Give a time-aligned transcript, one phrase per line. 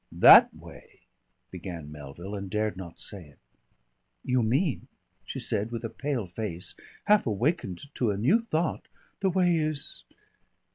[0.11, 1.01] "That way"
[1.51, 3.39] began Melville and dared not say it.
[4.25, 4.87] "You mean,"
[5.25, 8.87] she said, with a pale face, half awakened to a new thought,
[9.19, 10.03] "the way is